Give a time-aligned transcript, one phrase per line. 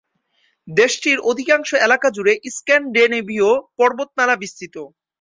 [0.67, 4.75] দেশটির অধিকাংশ এলাকা জুড়ে স্ক্যান্ডিনেভীয় পর্বতমালা বিস্তৃত।